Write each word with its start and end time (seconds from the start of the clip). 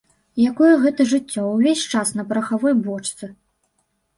Якое 0.51 0.69
гэта 0.85 1.05
жыццё, 1.11 1.43
увесь 1.51 1.83
час 1.97 2.15
на 2.21 2.25
парахавой 2.33 2.73
бочцы! 2.89 3.31